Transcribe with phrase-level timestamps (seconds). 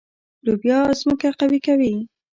[0.45, 1.93] لوبیا ځمکه قوي کوي.